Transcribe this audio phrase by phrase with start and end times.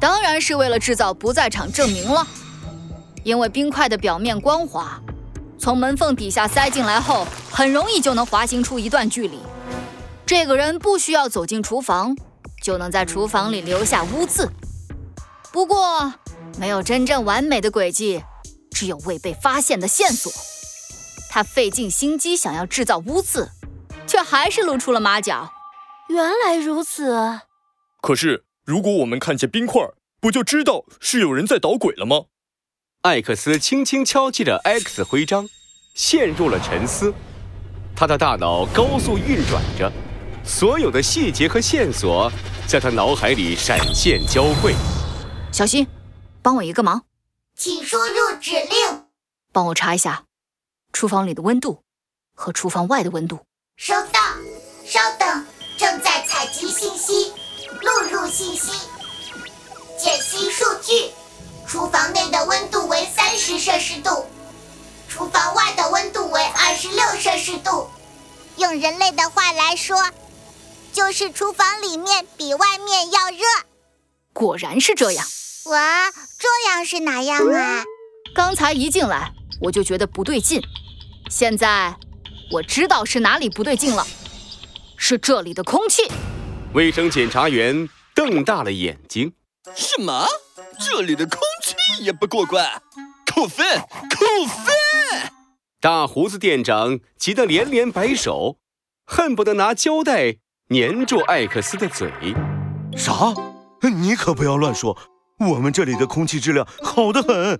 [0.00, 2.26] 当然是为了制造不在场证明了。
[3.22, 5.00] 因为冰块的表面光滑，
[5.58, 9.38] 从门缝底下塞进来后，很容易就能滑行出一段距离。
[10.24, 12.16] 这个人不需要走进厨房，
[12.62, 14.48] 就能在厨房里留下污渍。
[15.50, 16.14] 不过，
[16.58, 18.22] 没有真正完美的轨迹，
[18.70, 20.32] 只有未被发现的线索。
[21.28, 23.50] 他费尽心机想要制造污渍，
[24.06, 25.52] 却还是露出了马脚。
[26.08, 27.40] 原来如此。
[28.00, 29.80] 可是，如果我们看见冰块，
[30.20, 32.24] 不就知道是有人在捣鬼了吗？
[33.02, 35.48] 艾克斯轻轻敲击着 X 徽章，
[35.94, 37.14] 陷入了沉思。
[37.94, 39.90] 他的大脑高速运转着。
[40.44, 42.30] 所有的细节和线索
[42.66, 44.74] 在他脑海里闪现交汇。
[45.52, 45.86] 小心，
[46.42, 47.04] 帮我一个忙，
[47.54, 49.04] 请输入指令。
[49.52, 50.24] 帮我查一下
[50.92, 51.82] 厨房里的温度
[52.34, 53.38] 和厨房外的温度。
[53.76, 54.20] 收到，
[54.84, 57.32] 稍等，正在采集信息，
[57.82, 58.72] 录入信息，
[59.98, 61.10] 解析数据。
[61.66, 64.26] 厨房内的温度为三十摄氏度，
[65.08, 67.88] 厨房外的温度为二十六摄氏度。
[68.56, 69.96] 用人类的话来说。
[70.92, 73.44] 就是厨房里面比外面要热，
[74.32, 75.26] 果然是这样。
[75.66, 77.84] 哇，这样是哪样啊？
[78.34, 80.58] 刚才一进来我就觉得不对劲，
[81.28, 81.94] 现在
[82.50, 84.06] 我知道是哪里不对劲了，
[84.96, 86.10] 是这里的空气。
[86.76, 89.32] 卫生检查员瞪大了眼睛
[89.74, 90.26] ：“什么？
[90.78, 92.82] 这里的空气也不过关？
[93.24, 93.64] 扣分！
[94.10, 95.32] 扣分！”
[95.80, 98.58] 大胡子店长急得连连摆手，
[99.06, 100.36] 恨不得拿胶带。
[100.68, 102.12] 粘住艾克斯的嘴。
[102.94, 103.32] 啥？
[103.80, 104.98] 你可不要乱说！
[105.48, 107.58] 我们这里的空气质量好得很，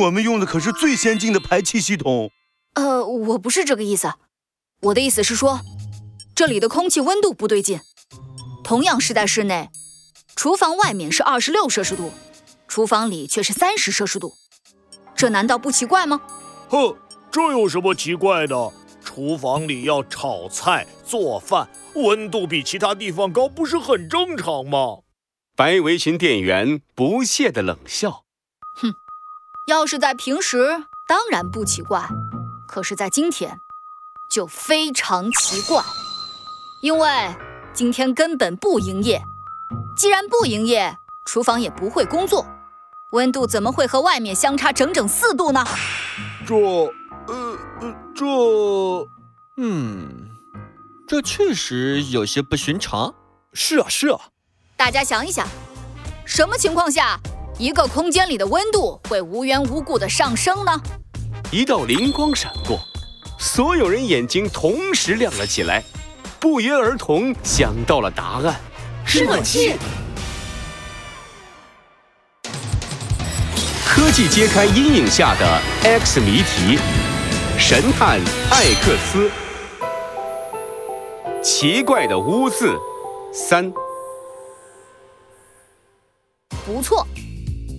[0.00, 2.30] 我们用的可是最先进的排气系统。
[2.74, 4.12] 呃，我不是这个意思，
[4.82, 5.60] 我的意思是说，
[6.34, 7.80] 这里的空气温度不对劲。
[8.62, 9.70] 同样是在室内，
[10.36, 12.12] 厨房外面是二十六摄氏度，
[12.68, 14.34] 厨房里却是三十摄氏度，
[15.14, 16.20] 这难道不奇怪吗？
[16.68, 16.96] 哼，
[17.30, 18.72] 这有什么奇怪的？
[19.02, 21.68] 厨房里要炒菜做饭。
[21.96, 24.98] 温度比其他地方高，不是很正常吗？
[25.56, 28.22] 白围裙店员不屑地冷笑
[28.80, 28.94] ：“哼，
[29.66, 32.02] 要是在平时，当然不奇怪；
[32.68, 33.58] 可是，在今天，
[34.30, 35.82] 就非常奇怪，
[36.82, 37.08] 因为
[37.72, 39.20] 今天根本不营业。
[39.96, 42.44] 既然不营业，厨房也不会工作，
[43.12, 45.64] 温度怎么会和外面相差整整四度呢？
[46.46, 46.56] 这……
[46.56, 48.26] 呃呃，这……
[49.58, 50.28] 嗯。”
[51.06, 53.14] 这确实有些不寻常。
[53.52, 54.18] 是啊，是啊。
[54.76, 55.46] 大家想一想，
[56.24, 57.18] 什么情况下
[57.58, 60.80] 一个空间里的温度会无缘无故的上升呢？
[61.50, 62.78] 一道灵光闪过，
[63.38, 65.82] 所有人眼睛同时亮了起来，
[66.40, 68.58] 不约而同想到了答案：
[69.04, 69.76] 是暖气。
[73.86, 76.78] 科技揭开阴影下的 X 谜题，
[77.58, 78.18] 神探
[78.50, 79.30] 艾克斯。
[81.42, 82.74] 奇怪的污渍，
[83.34, 83.70] 三
[86.64, 87.06] 不错。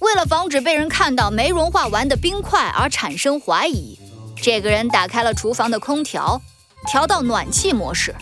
[0.00, 3.98] 为了防止被人看到没融化完的冰块而产生怀疑，
[4.40, 6.40] 这个人打开了厨房的空调，
[6.86, 8.14] 调到暖气模式，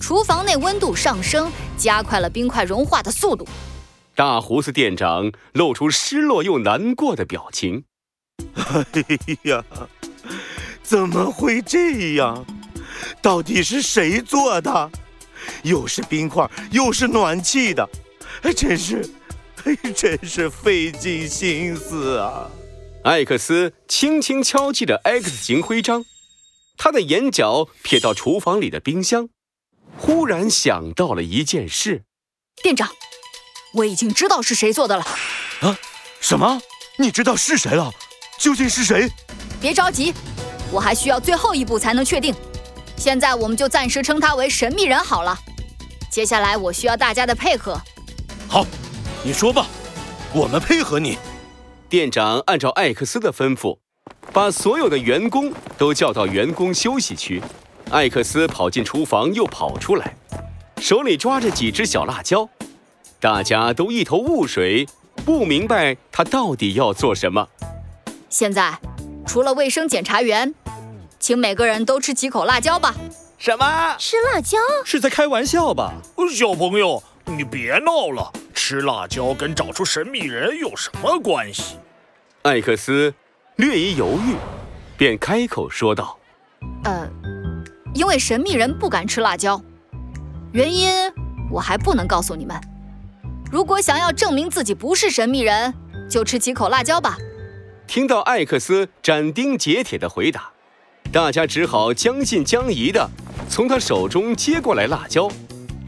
[0.00, 3.46] 厨房内温度上升，加快了冰块融化的速度。
[4.14, 7.84] 大胡子店长露出失落又难过的表情。
[8.54, 8.84] 哎
[9.44, 9.62] 呀，
[10.82, 12.44] 怎么会这样？
[13.22, 14.90] 到底是谁做的？
[15.62, 17.88] 又是冰块，又是暖气的，
[18.56, 19.08] 真是，
[19.94, 22.50] 真是费尽心思啊！
[23.04, 26.04] 艾克斯轻轻敲击着 X 型徽章，
[26.76, 29.28] 他的眼角瞥到厨房里的冰箱，
[30.00, 32.04] 忽然想到了一件事：
[32.62, 32.88] 店长，
[33.74, 35.04] 我已经知道是谁做的了。
[35.60, 35.78] 啊？
[36.20, 36.58] 什么？
[36.96, 37.92] 你知道是谁了？
[38.38, 39.10] 究竟是谁？
[39.60, 40.14] 别着急，
[40.72, 42.34] 我还需要最后一步才能确定。
[42.96, 45.38] 现在我们就暂时称他为神秘人好了。
[46.10, 47.78] 接下来我需要大家的配合。
[48.48, 48.66] 好，
[49.22, 49.66] 你说吧，
[50.32, 51.18] 我们配合你。
[51.90, 53.78] 店长按照艾克斯的吩咐，
[54.32, 57.42] 把所有的员工都叫到员工休息区。
[57.90, 60.14] 艾克斯跑进厨房，又跑出来，
[60.80, 62.48] 手里抓着几只小辣椒。
[63.18, 64.86] 大家都一头雾水，
[65.24, 67.48] 不明白他到底要做什么。
[68.28, 68.78] 现在，
[69.26, 70.54] 除了卫生检查员。
[71.18, 72.94] 请每个人都吃几口辣椒吧。
[73.36, 73.94] 什么？
[73.98, 74.56] 吃辣椒？
[74.86, 75.92] 是在开玩笑吧？
[76.32, 78.32] 小朋友，你别闹了。
[78.54, 81.76] 吃辣椒跟找出神秘人有什么关系？
[82.42, 83.12] 艾克斯
[83.56, 84.34] 略一犹豫，
[84.96, 86.16] 便开口说道
[86.84, 87.06] ：“呃，
[88.00, 89.60] 因为神秘人不敢吃辣椒，
[90.52, 90.90] 原因
[91.50, 92.58] 我还不能告诉你们。
[93.52, 95.74] 如果想要证明自己不是神秘人，
[96.08, 97.18] 就吃几口辣椒吧。
[97.86, 100.48] 听到艾克斯斩钉截铁的回答，
[101.12, 103.06] 大家只好将信将疑的
[103.50, 105.30] 从他手中接过来辣椒，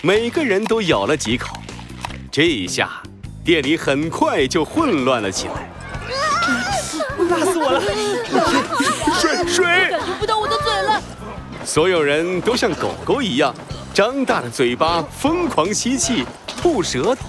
[0.00, 1.58] 每个人都咬了几口。
[2.30, 3.02] 这一下，
[3.44, 5.68] 店里很快就混乱了起来。
[7.28, 7.82] 辣死我了！
[11.76, 13.54] 所有人都像狗狗一样，
[13.92, 17.26] 张大了嘴巴，疯狂吸气、吐舌头，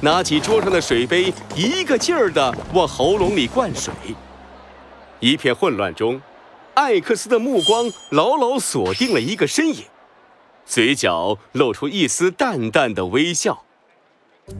[0.00, 3.94] 拿起桌上的水杯，一个劲儿地往喉咙里灌水。
[5.20, 6.20] 一片混乱中，
[6.74, 9.84] 艾克斯的目光牢牢锁定了一个身影，
[10.66, 13.62] 嘴角露出一丝淡淡的微笑。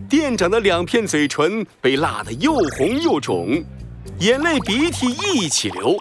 [0.08, 3.60] 店长的两片嘴唇被辣得又红又肿，
[4.20, 5.96] 眼泪鼻涕一起流，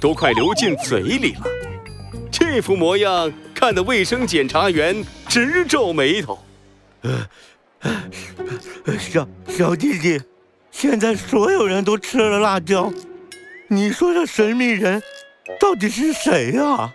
[0.00, 1.57] 都快流进嘴里了。
[2.50, 6.38] 这副模样看得卫生检查员直皱眉头。
[7.02, 7.28] 呃
[8.98, 10.18] 小小弟弟，
[10.70, 12.90] 现在所有人都吃了辣椒，
[13.68, 15.02] 你说这神秘人
[15.60, 16.90] 到底是谁啊？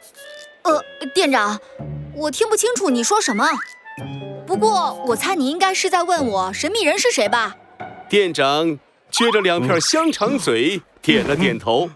[0.64, 0.84] 呃，
[1.14, 1.60] 店长，
[2.16, 3.48] 我听不清楚你说什么。
[4.48, 7.56] 不过我猜你应该是在问我神秘人是谁吧？
[8.10, 8.80] 店长
[9.12, 11.92] 撅着两片香肠嘴，点了点头。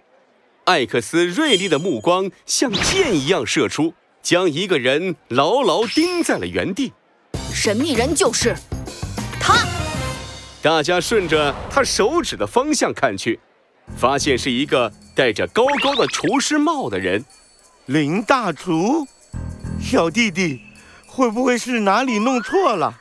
[0.68, 6.92] 艾克斯锐利的目光像箭一样射出，将一个人牢牢钉在了原地。
[7.54, 8.54] 神秘人就是
[9.40, 9.66] 他。
[10.62, 13.40] 大家顺着他手指的方向看去，
[13.96, 17.24] 发现是一个戴着高高的厨师帽的人。
[17.86, 19.08] 林大厨，
[19.80, 20.60] 小弟弟，
[21.06, 22.94] 会不会是哪里弄错了？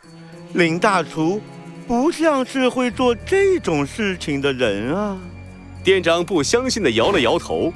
[0.53, 1.43] 林大厨
[1.89, 5.19] 不像是会做这种事情的人啊。
[5.87, 7.73] 店长不相信的摇了摇头，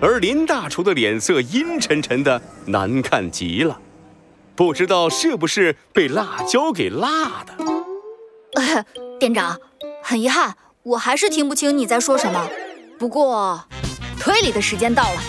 [0.00, 3.80] 而林大厨的脸色阴沉沉的，难看极了。
[4.54, 8.86] 不知道是不是被辣椒给辣的？
[9.18, 9.58] 店长，
[10.04, 12.48] 很遗憾，我还是听不清你在说什么。
[12.96, 13.64] 不过，
[14.20, 15.20] 推理的时间到了，